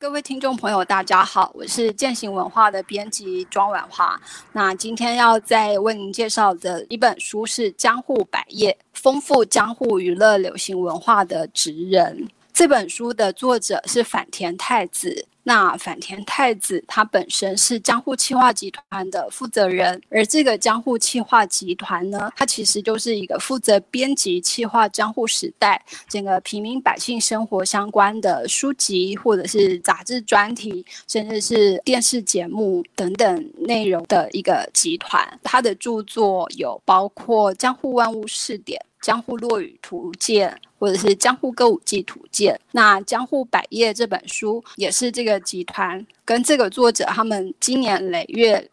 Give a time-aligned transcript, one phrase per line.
[0.00, 4.18] 各位听众朋友，大家好，我是践行文化的编辑庄婉华。
[4.50, 12.16] 那今天要再为您介绍的一本书是《江户百业：丰富江户娱乐流行文化的职人》。
[12.50, 15.26] 这本书的作者是反田太子。
[15.50, 35.40] 那反田太子他本身是江户气化集团的负责人，而这个江户气化集团呢，它其实就是一个负责编辑气化江户时代整个平民百姓生活相关的书籍，或者是杂志专题，甚至是电视节目等等内容的一个集团。
[35.42, 38.80] 他的著作有包括《江户万物试点》。
[39.02, 48.70] 《江户落雨图鉴》或者是《江户歌舞伎图鉴》，那《江户百业》这本书也是这个集团跟这个作者他们今年累月。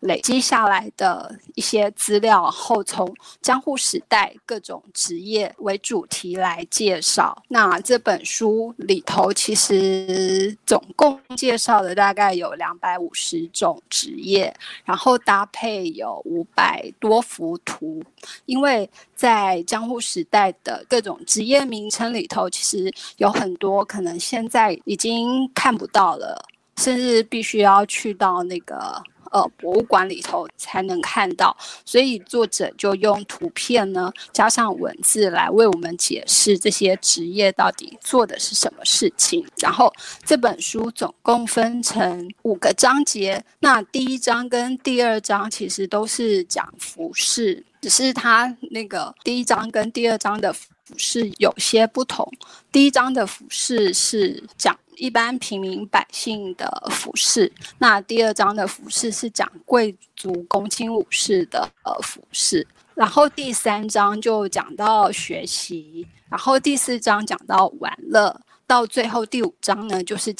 [0.00, 3.12] 累积下来的一些资料然后，从
[3.42, 7.42] 江户时代各种职业为主题来介绍。
[7.48, 14.54] 那这本书里头其实总共介绍的大概有两百五十种职业，
[14.84, 18.02] 然后搭配有五百多幅图。
[18.46, 26.40] 因为在江户时代的各种职业名称里头，其实有很多可能现在已经看不到了，
[26.76, 29.02] 甚至必须要去到那个。
[29.30, 39.46] 呃，博物馆里头才能看到，所以作者就用图片呢，加上文字来为我们解释这些职业到底做的是什么事情。
[39.58, 39.92] 然后
[40.24, 52.26] 这本书总共分成五个章节，那第一章跟第二章其实都是讲服饰，只是它那个第一章跟第二章的服饰有些不同。
[52.72, 54.78] 第一章的服饰是讲。
[54.98, 70.34] 一般平民百姓的服饰，那第二章的服饰是讲贵族公卿武士的呃服饰，然后第三章就讲到学习，然后第四章讲到玩乐，到最后第五章呢就是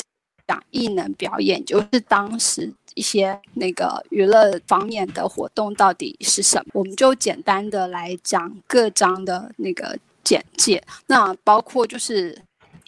[0.47, 12.37] 讲艺能表演，就是当时一些那个娱乐方面的活动到底是什么，我们就简单的来讲各章的那个简介，那包括就是。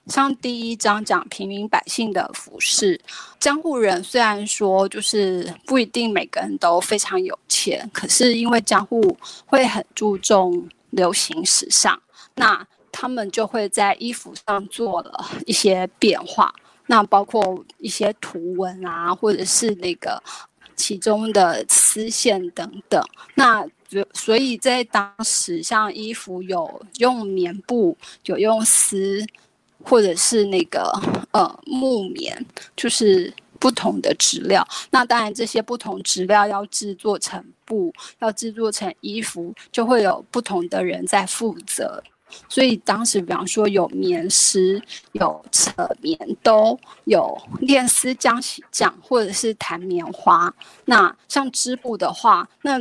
[0.07, 3.01] 像第一章讲平民百姓的服饰，
[3.39, 9.17] 江户人虽然说就是不一定每个人都非常有钱，可是因为江户
[9.47, 12.01] 会很注重流行时尚，
[12.35, 16.53] 那他们就会在衣服上做了一些变化，
[16.87, 20.21] 那包括一些图文啊，或者是那个
[20.75, 23.01] 其中的丝线等等，
[23.35, 23.65] 那
[24.13, 29.25] 所以在当时像衣服有用棉布，有用 丝。
[29.83, 30.93] 或者是那个
[31.33, 32.47] 呃木棉，
[32.77, 34.67] 就是不同的质料。
[34.91, 42.03] 那当然，这些不同质料要制作成布，要制作成衣服，就会有不同的人在负责。
[42.49, 44.81] 所以当时，比方说有棉师，
[45.13, 50.55] 有扯棉兜，有炼丝浆洗浆，或者是弹棉花。
[50.85, 52.79] 那像织布的话，那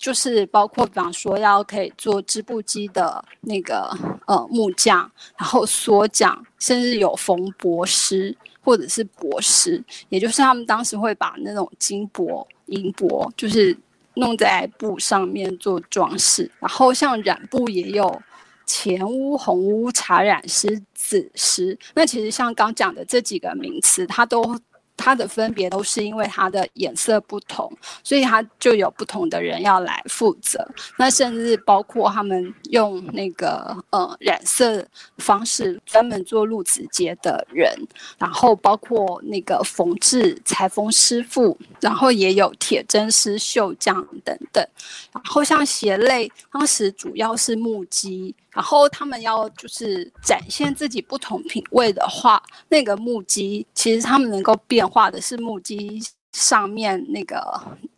[0.00, 3.94] 就是包括，比方说要可以做织布机的那个
[4.26, 13.76] 呃木匠，然后锁匠，甚至有缝帛师或者是帛师，也就是他们当时会把那种金箔、银箔，就是
[14.14, 16.50] 弄在布上面做装饰。
[16.58, 18.22] 然后像染布也有
[18.64, 21.78] 前屋、红屋、茶染师、紫师。
[21.94, 24.58] 那其实像刚讲的这几个名词，它都。
[25.00, 27.72] 它的分别都是因为它的颜色不同，
[28.04, 30.64] 所以它就有不同的人要来负责。
[30.98, 34.86] 那甚至包括他们用那个呃染色
[35.18, 37.72] 方式专门做露子节的人，
[38.18, 44.64] 然后包括那个缝制裁缝师傅，然后也有铁针师、绣匠等等。
[45.12, 48.34] 然后像鞋类，当时主要是木屐。
[48.52, 56.02] 然后他们要就是展现自己不同品味的话，那个木屐其实他们能够变化的是木屐
[56.32, 57.42] 上面那个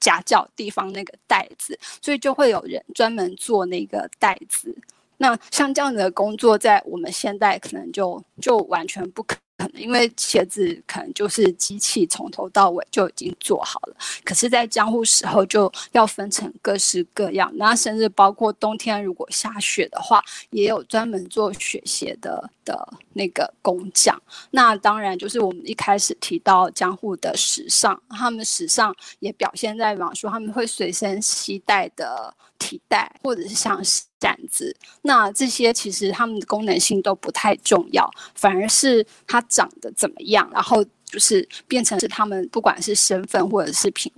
[0.00, 4.74] 夹角地方那个袋子，所以就会有人专门做那个袋子。
[5.18, 9.36] 那像这样的工作，在我们现代可能就就完全不可。
[9.74, 24.20] 因为鞋子可能就是机器从头到尾就已经做好了，可是，在江户时候就要分成各式各样，那甚至包括冬天如果下雪的话，也有专门做雪鞋的的那个工匠。
[24.50, 39.40] 那当然就是我们一开始提到江户的时尚，他们时尚也表现在，比方说他们会随身携带的提袋，或者是像扇子，那这些其实它们的功能性都不太重要，反而是它。
[39.48, 40.48] 长得怎么样？
[40.50, 44.10] 然后就是变成是他们不管是身份或者是品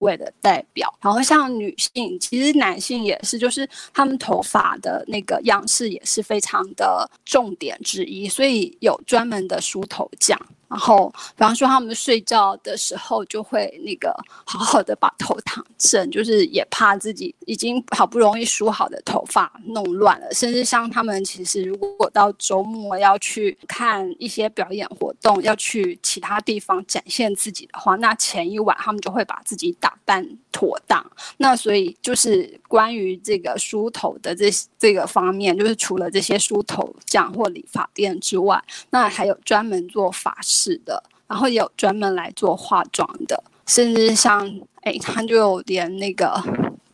[0.00, 0.92] 味的代表。
[1.00, 8.28] 然后像女性，其实男性也是，就是他们头发的那个样式也是非常的重点之一。
[8.28, 10.38] 所以有专门的梳头匠，
[10.72, 14.10] 然后，比方说他们睡觉的时候就会那个
[14.46, 20.32] 好好的把头躺正，就是也怕自己已经好不容易梳好的头发弄乱了。
[20.32, 31.04] 甚至像他们其实如果到周末要去看一些表演活动，要去其他地方展现自己的话，那前一晚他们就会把自己打扮妥当。
[31.36, 38.58] 那所以就是关于这个梳头的这这个方面，就是除了这些梳头匠或理发店之外，
[38.88, 44.48] 那还有专门做发饰是的，然后有专门来做化妆的，甚至像
[44.82, 46.40] 哎，他就连那个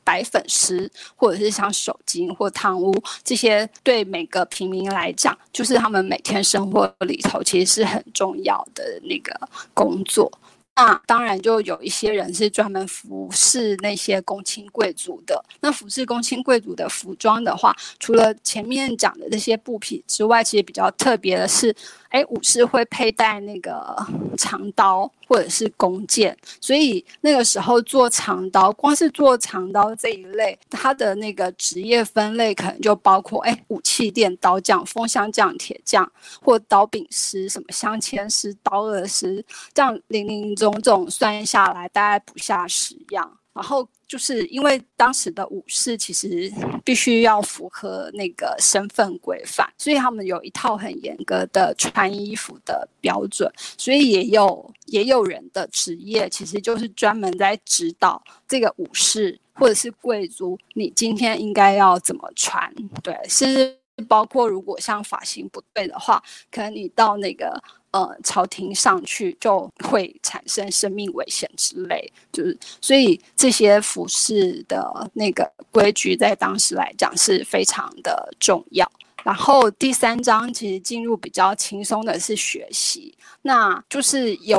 [0.04, 9.38] 白粉师，或者是像手巾或汤屋这些，对每个平民来讲，就是他们每天生活里头其实是很重要的那个
[9.74, 10.30] 工作。
[10.76, 15.44] 那当然，就有一些人是专门服侍那些公卿贵族的。
[15.60, 21.74] 那服侍公卿贵族的服装的话，除了前面讲的这些布匹之外，其实比较特别的是。
[22.10, 23.96] 哎，武士会佩戴那个
[24.36, 36.10] 长刀或者是弓箭，所以那个时候做长刀，光是做长刀这一类，它的那个职业分类可能就包括哎，武器店刀匠、风箱匠、铁匠
[36.40, 39.44] 或刀柄师、什么镶嵌师、刀饵师，
[39.74, 43.37] 这样零零总总算下来，大概不下十样。
[43.58, 46.48] 然后就是因为当时的武士其实
[46.84, 62.72] 必须要符合那个身份规范，所以他们有一套很严格的穿衣服的标准，所以也有也有人的职业其实就是专门在指导这个武士或者是贵族，你今天应该要怎么穿，
[63.02, 63.76] 对，甚至
[64.06, 66.22] 包括如果像发型不对的话，
[66.52, 67.60] 可能你到那个。
[67.90, 78.86] 呃，朝廷上去就会产生生命危险之类，就是所以这些服饰的那个规矩在当时来讲是非常的重要。
[79.24, 84.58] 然后第三章其实进入比较轻松的是学习，那就是有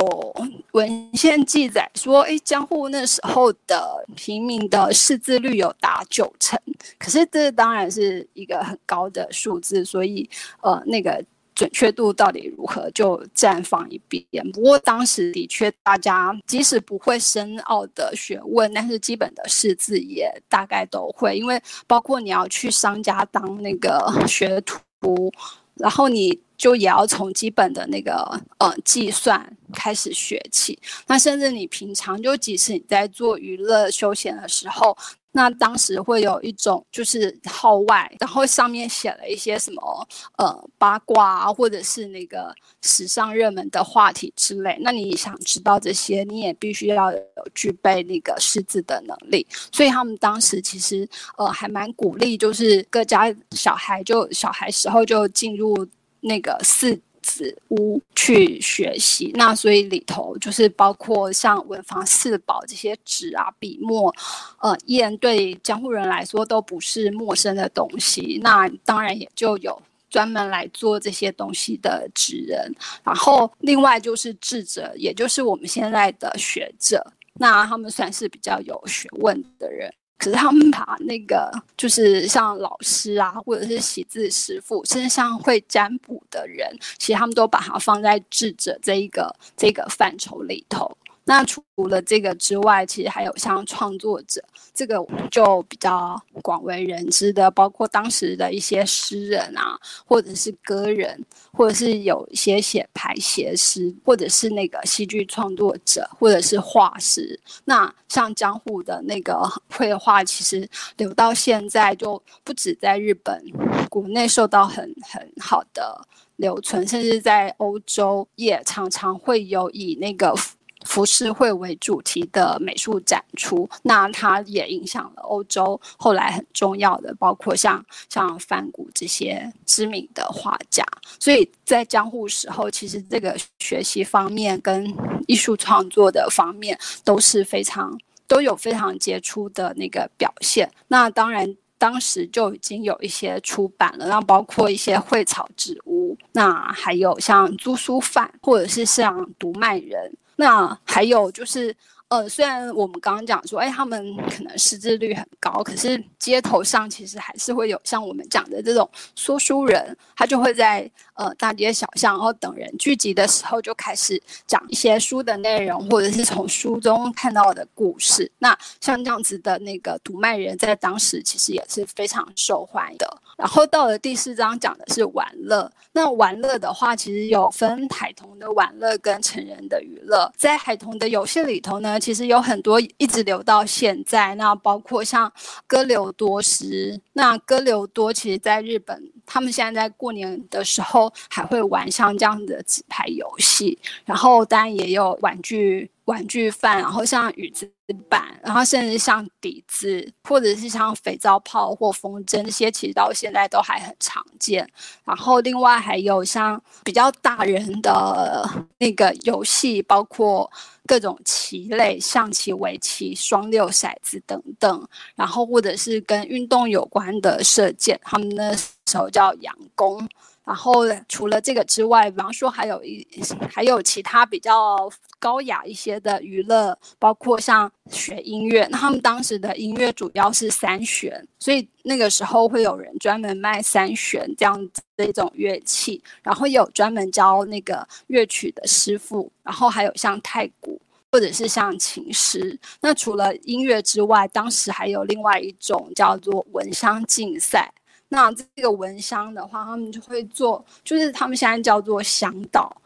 [0.72, 6.60] 文献记载说，哎，江户那时候的平民的识字率有达九成，
[6.98, 10.28] 可是这当然是一个很高的数字，所以
[10.62, 11.24] 呃那个。
[11.60, 14.24] 准确度到底如何，就暂放一边。
[14.50, 21.36] 不过当时的确，大家即使不会深奥的学问，但是基本的识字也大概都会。
[21.36, 25.30] 因为包括你要去商家当那个学徒，
[25.74, 30.78] 然后你就也要从基本的那个呃计算开始学起。
[31.08, 34.96] 那甚至你平常就即使你在做娱乐休闲的时候。
[35.32, 44.76] 那当时会有一种就是号外，然后上面写了一些什么呃八卦啊，或者是那个时尚热门的话题之类。
[44.80, 47.20] 那你想知道这些，你也必须要有
[47.54, 49.46] 具备那个识字的能力。
[49.72, 55.86] 所以他们当时其实呃还蛮鼓励，就是各家小孩就小孩时候就进入
[56.20, 57.00] 那个四。
[57.22, 64.14] 子屋去学习，那所以里头就是包括像文房四宝这些纸啊、笔墨、
[64.60, 68.40] 呃砚，对江户人来说都不是陌生的东西。
[68.42, 72.74] 那当然也就有专门来做这些东西的纸人，
[73.04, 79.92] 然后另外就是智者，也就是我们现在的学者，那他们算是比较有学问的人。
[80.20, 90.94] 可是他们把那个，就是像老师啊，或者是写字师傅，甚至像会占卜的人，其实他们都把它放在智者这一个这个范畴里头。
[91.30, 94.42] 那除了这个之外，其实还有像创作者，
[94.74, 94.96] 这个
[95.30, 107.38] 就比较广为人知的，包括当时的一些诗人啊，或者是歌人，或者是有一些写排写诗，或者是那个戏剧创作者，或者是画师。
[107.64, 113.40] 那像江户的那个绘画，其实留到现在就不止在日本
[113.88, 116.04] 国内受到很很好的
[116.34, 120.34] 留存，甚至在欧洲也常常会有以那个。
[120.84, 130.84] 浮世绘为主题的美术展出，那它也影响了欧洲后来很重要的，包括像像梵谷这些知名的画家。
[131.18, 134.92] 所以在江户时候，其实这个学习方面跟
[135.26, 140.70] 艺术创作的方面都是非常都有非常杰出的那个表现。
[140.88, 150.12] 那当然当时就已经有一些出版了，那包括一些绘草纸屋，那还有像租书范或者是像读卖人。
[150.40, 151.74] 那还有就是，
[152.10, 168.28] 呃，虽然我们刚刚讲说，哎，他们可能识字率很高，可是街头上其实还是会有像我们讲的这种说书人，他就会在呃大街小巷，然后等人聚集的时候就开始讲一些书的内容，或者是从书中看到的故事。
[168.40, 173.22] 那像这样子的那个读卖人，在当时其实也是非常受欢迎的。
[173.36, 180.30] 然后到了第四章讲的是玩乐，那玩乐的话，其实有分孩童的玩乐跟成人的娱乐。
[180.36, 185.30] 在孩童的游戏里头呢，其实有很多一直留到现在，那包括像
[185.66, 195.90] 歌留多时，那歌留多其实在日本，他们现在在过年的时候还会玩像这样的纸牌游戏，然后当然也有玩具。
[196.10, 197.70] 玩具饭，然后像雨子
[198.08, 204.68] 板，然后甚至像底子，或者是像肥皂泡或风筝这些，其实到现在都还很常见。
[205.04, 208.44] 然后另外还有像比较大人的
[208.78, 210.50] 那个游戏，包括
[210.84, 214.88] 各种棋类，象棋、围棋、双六、骰子等等。
[215.14, 220.08] 然后或者是跟运动有关的射箭，他们那时候叫佯攻。
[220.50, 223.06] 然后除了这个之外，比方说还有一
[223.48, 224.90] 还有其他比较
[225.20, 228.66] 高雅一些的娱乐，包括像学音乐。
[228.68, 242.58] 那他们当时的音乐主要是三弦，所以那个时候会有人专门卖三弦这样子的一种乐器，然后有专门教那个乐曲的师傅，然后还有像太鼓或者是像琴师。
[242.80, 247.72] 那除了音乐之外，当时还有另外一种叫做闻香竞赛。
[248.12, 252.82] 那这个蚊香的话，他们就会做，就是他们现在叫做香道，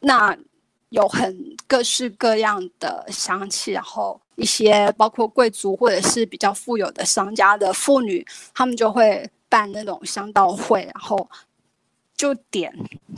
[0.00, 0.36] 那
[0.90, 8.22] 有很各式各样的香气，然后一些包括贵族或者是比较富有的商家的妇女，
[8.54, 11.26] 他们就会办那种香道会，然后
[12.14, 12.70] 就点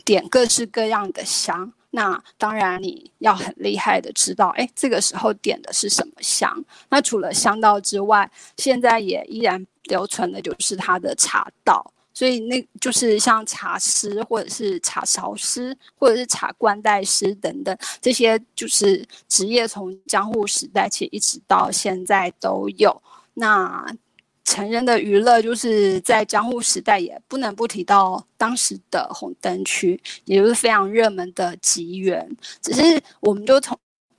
[0.05, 1.73] 点各式各样的香。
[1.91, 6.65] 那当然你要很厉害的知道，哎，这个时候点的是什么香。
[6.89, 9.67] 那除了香道之外，现在也依然。
[9.89, 23.03] 留存的就是他的茶道，所以那就是像茶师或者是茶勺师或者是茶冠带师等等这些，就是职业从江户时代起一直到现在都有。
[23.35, 23.87] 那
[24.45, 32.29] 成人的娱乐就是在江户时代也不能不提到当时的红灯区，也就是非常热门的吉原。
[32.63, 33.79] 只是我们就从。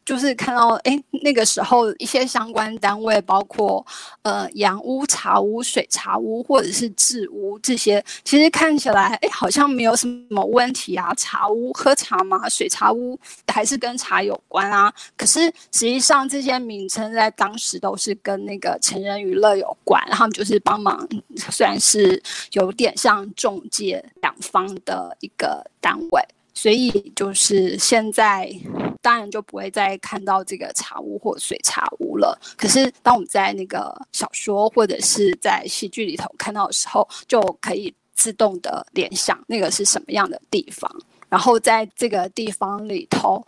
[0.09, 3.85] 就是看到哎，那个时候一些相关单位，包括
[4.23, 11.13] 呃洋屋、茶屋、水茶屋或者是制屋这些，其实看起来哎好像没有什么问题啊。
[11.13, 13.19] 茶屋喝茶嘛，水茶屋
[13.53, 14.91] 还是跟茶有关啊。
[15.15, 21.07] 可是实际上这些名称在当时都是跟那个成人娱乐有关，他们就是帮忙，
[21.51, 22.19] 虽然是
[22.53, 26.19] 有点像中介两方的一个单位。
[26.61, 28.53] 所以就是现在，
[29.01, 32.37] 当然就不会再看到这个茶屋或水茶屋了。
[32.57, 40.93] 可是当我们在那个小说或者是在戏剧里头看到的时候，就可以自动的联想那个是什么样的地方。
[41.29, 43.41] 然后在这个地方里头，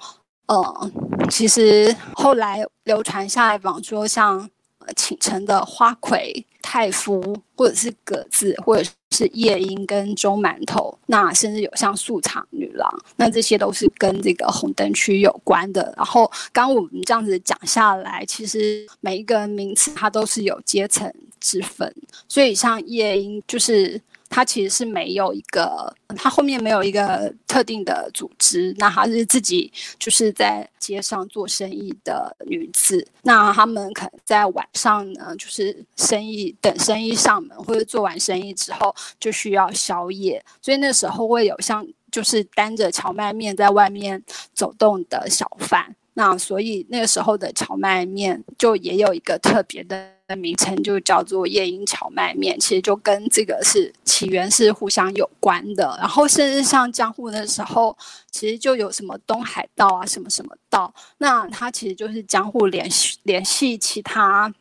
[0.45, 0.91] 呃，
[1.29, 4.49] 其实后来流传下来，比方说像。
[4.93, 15.93] 倾城的花魁、太夫，或者是格子，或者是夜莺跟中馒头，那甚至有像素场女郎，那这些都是跟这个红灯区有关的。
[15.97, 21.93] 然后刚我们这样子讲下来，其实每一个名词它都是有阶层之分，
[22.27, 24.01] 所以像夜莺就是。
[24.31, 29.69] 他其实是没有一个，他后面没有一个特定的组织，那她是自己
[29.99, 33.05] 就是在街上做生意的女子。
[33.23, 44.23] 那他们可能在晚上呢，就是生意等生意上门，或者做完生意之后就需要宵夜，所以那时候会有像就是担着荞麦面在外面
[44.53, 45.93] 走动的小贩。
[46.13, 50.09] 那所以那个时候的荞麦面就也有一个特别的。
[50.35, 55.97] 名称就叫做夜莺荞麦面，其实就跟这个是起源是互相有关的。
[55.99, 57.97] 然后甚至像江户的时候，
[58.31, 64.53] 其实就有什么东海道啊，什么什么道，那它其实就是江户联系联系其他。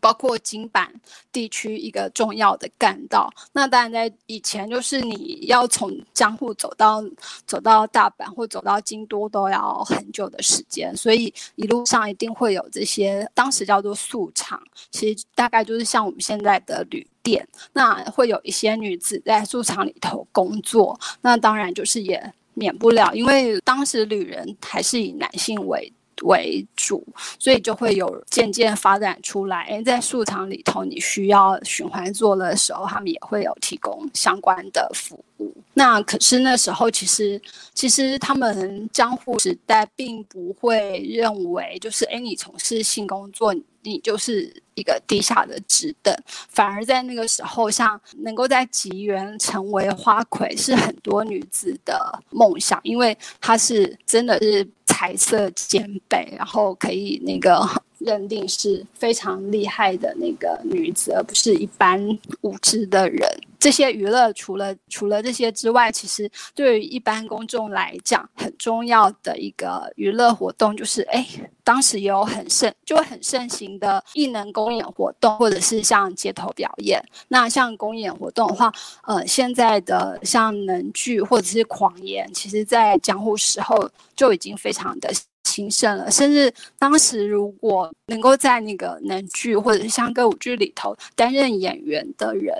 [0.00, 0.92] 包括金板
[1.32, 7.02] 地区一个重要的干道，那当然在以前就是你要从江户走到
[7.46, 25.92] 走到大阪或走到京都都要很久的时间，所以一路上一定会有这些当时叫做宿场，其实大概就是像我们现在的旅店，那会有一些女子在宿场里头工作，那当然就是也免不了，因为当时旅人还是以男性为。
[26.22, 27.06] 为主，
[27.38, 29.62] 所以就会有渐渐发展出来。
[29.64, 35.54] 哎，在素场里头，你需要循环做的时候，他们也会有提供相关的服务。
[35.74, 37.40] 那可是那时候，其实
[37.72, 43.54] 其实他们江户时代并不会认为，就是哎，你从事性工作。
[43.82, 57.64] 你就是一个低下的职等，反而在那个时候，像能够在吉原成为花魁，是很多女子的梦想，因为她是真的是彩色肩背，然后可以那个。
[57.98, 62.00] 认定是非常厉害的那个女子，而不是一般
[62.42, 63.28] 无知的人。
[63.58, 71.26] 这些娱乐除了除了这些之外，其实对于一般公众来讲，很重要的一个娱乐活动就是，哎，
[71.64, 77.02] 当时也有很盛，就很盛行的艺能公演活动，或者是像街头表演。
[77.26, 78.72] 那像公演活动的话，
[79.04, 85.10] 呃，现在的像能剧或者是狂言，其实在江户时候就已经非常的。
[85.58, 92.54] 兴盛了，甚至当时如果能够在那个能剧或者是像歌舞剧里头担任演员的人，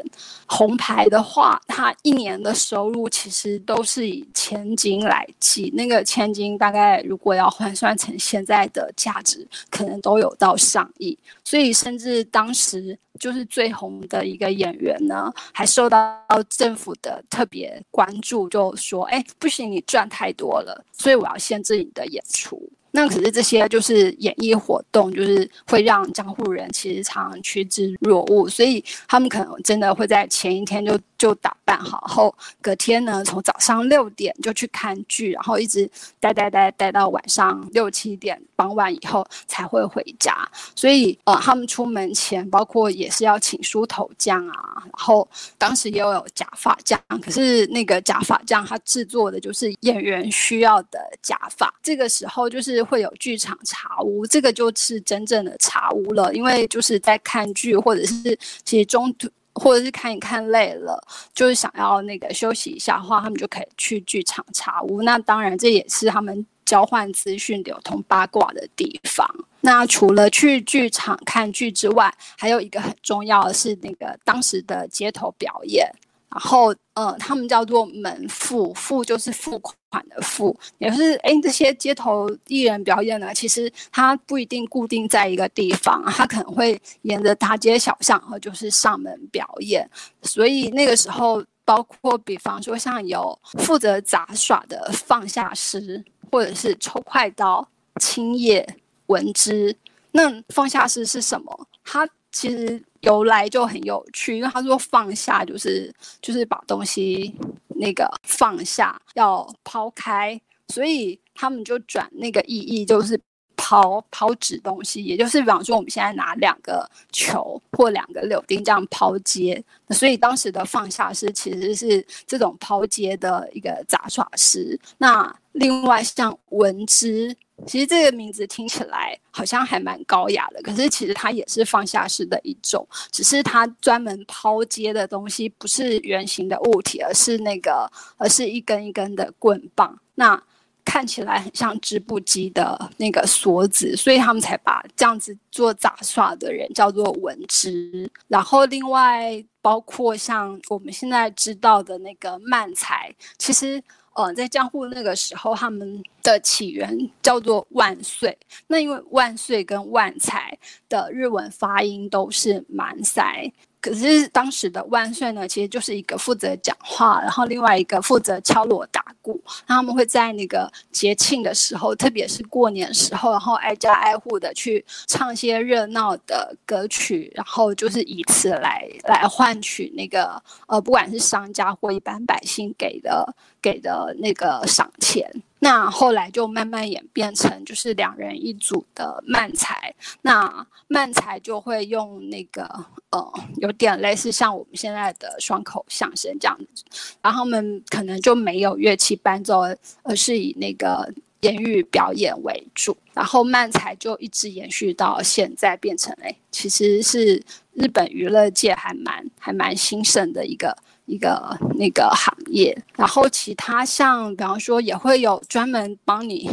[0.47, 11.17] 红牌的话，他一年的收入其实都是以千金来计，那个千金大概如果要换算成现在的价值，可能都有到上亿。
[11.45, 35.89] 所以，甚至当时就是最红的一个演员呢，还受到政府的特别关注，就说：“哎，不行，你赚太多了，所以我要限制你的演出。”那可是这些就是演艺活动，就是会让江户人其实常常趋之若鹜，所以他们可能真的会在前一天就就打扮好，后隔天呢从早上六点就去看剧，然后一直
[36.19, 40.37] 待待待待到晚上六七点傍晚以后才会回家。
[40.75, 52.88] 所以呃，他们出门前包括也是要请梳头匠啊，然后当时也有假发匠，可是那个假发匠他制作的就是演员需要的假发，这个时候就是。
[52.89, 56.35] 会有剧场茶屋，这个就是真正的茶屋了。
[56.35, 61.03] 因为就是在看剧，或者是其实中途或者是看一看累了，
[61.35, 65.03] 就是想要那个休息一下的话，他们就可以去剧场茶屋。
[65.03, 69.29] 那当然，这也是他们交换资讯、流通八卦的地方。
[69.61, 75.91] 那除了去剧场看剧之外，还有一个很重要的是那个当时的街头表演。
[76.31, 89.89] 然后，呃，他们叫做门付，付就是付款的付，也是哎，这些街头艺人表演呢，其实他不一定固定在一个地方，他可能会沿着大街小巷，和就是上门表演。
[90.23, 97.67] 所以那个时候，包括比方说像有负责杂耍的放下师，或者是抽快刀、
[98.01, 99.75] 青叶、文之。
[100.11, 101.67] 那放下师是什么？
[101.85, 102.07] 他
[102.39, 102.83] 其实。
[103.03, 107.33] 由来就很有趣，因为他说放下就是就是把东西
[107.69, 113.17] 那个放下，要抛开，所以他们就转那个意义，就是
[113.57, 124.77] 抛抛掷东西，也就是比方说我们现在拿两个球或两个柳钉这样抛接，所以当时的放下师其实是这种抛接的一个杂耍师。
[124.99, 127.37] 那另外像文之。
[127.67, 140.41] 其实这个名字听起来好像还蛮高雅的，可是其实它也是放下式的一种，只是它专门抛接的东西不是圆形的物体，而是那个，而是一根一根的棍棒，那
[140.85, 148.09] 看起来很像织布机的那个锁子，所以他们才把这样子做杂耍的人叫做文织。
[148.29, 153.83] 然后另外包括像我们现在知道的那个漫才，其实。
[154.19, 158.37] 呃，在江户那个时候，他们的起源叫做万岁。
[158.67, 163.53] 那因为万岁跟万财的日文发音都是满塞。
[163.81, 169.41] 可是当时的万岁呢，其实就是一个负责讲话，然后另外一个负责敲锣打鼓。
[169.67, 185.31] 他们会在那个节庆的时候，特别是过年时候，然后挨家挨户的去唱些热闹的歌曲，然后就是以此来来换取那个呃，不管是商家或一般百姓给的给的那个赏钱。
[185.69, 192.63] 那后来就慢慢演变成就是两人一组的慢才，那慢才就会用那个
[193.11, 196.85] 呃，有点类似像我们现在的双口相声这样子，
[197.21, 199.61] 然后们可能就没有乐器伴奏，
[200.03, 207.43] 而是以那个言语表演为主，然后慢才就一直延续到现在，变成哎，其实是
[207.75, 210.75] 日本娱乐界还蛮还蛮兴盛的一个。
[211.09, 216.49] 一个那个行业，然后其他像比方说也会有专门帮你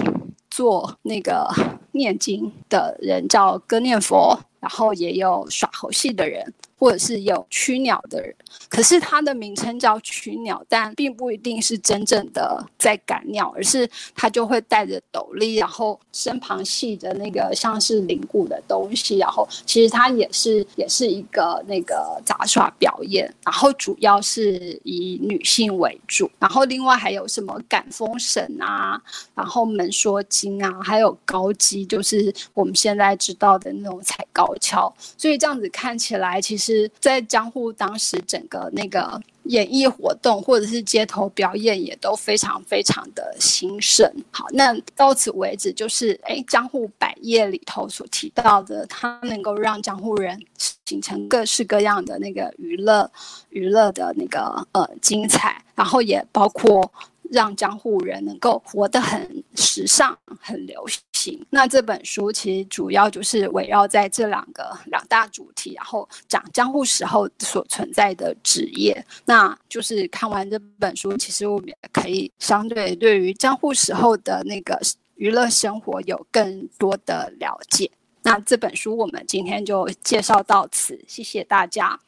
[0.49, 1.47] 做那个
[1.91, 8.33] 念经的人，叫歌念佛，然后也有耍猴戏的人，或者是有驱鸟的人。
[8.69, 28.99] 可是它的名称叫驱鸟，但并不一定是真正的在赶鸟，而是他就会戴着斗笠，然后身旁系着那个像是铃鼓的东西，然后其实它也是也是一个那个杂耍表演，然后主要是以女性为主，然后另外还有什么赶风神啊，
[29.33, 36.64] 然后门说经啊，还有高机，就是我们现在知道的那种踩高跷，所以这样子看起来，其实，
[36.99, 39.21] 在江户当时整个那个。
[39.47, 44.12] 演艺活动或者是街头表演也都非常非常的兴盛。
[44.32, 50.43] 好，那到此为止，就是哎，江户百业里头所提到的，它能够让江户人
[50.86, 53.08] 形成各式各样的那个娱乐
[53.49, 56.91] 娱乐的那个呃精彩，然后也包括。
[57.32, 61.01] 让江户人能够活得很时尚、很流行
[61.49, 69.05] 那这本书其实主要就是围绕在这两个两大主题，然后讲江户时候所存在的职业。
[69.25, 74.79] 那就是看完这本书，其实我们也可以相对对于江户时候的那个
[75.15, 77.89] 娱乐生活有更多的了解。
[78.23, 81.99] 那这本书我们今天就介绍到此，谢谢大家。